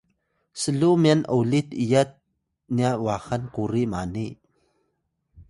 s’luw 0.61 0.95
myan 1.03 1.21
olit 1.37 1.69
iyat 1.83 2.11
nya 2.77 2.89
wahan 3.05 3.43
kuri 3.53 3.83
mani 3.93 4.27